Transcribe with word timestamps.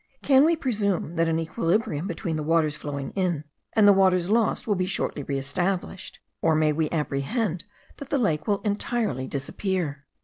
Can 0.23 0.45
we 0.45 0.55
presume 0.55 1.15
that 1.17 1.29
an 1.29 1.37
equilibrium 1.37 2.07
between 2.07 2.35
the 2.35 2.41
waters 2.41 2.75
flowing 2.75 3.11
in 3.11 3.43
and 3.73 3.87
the 3.87 3.93
waters 3.93 4.31
lost 4.31 4.65
will 4.65 4.73
be 4.73 4.87
shortly 4.87 5.21
re 5.21 5.37
established, 5.37 6.19
or 6.41 6.55
may 6.55 6.73
we 6.73 6.89
apprehend 6.89 7.65
that 7.97 8.09
the 8.09 8.17
lake 8.17 8.47
will 8.47 8.61
entirely 8.61 9.27
disappear? 9.27 10.07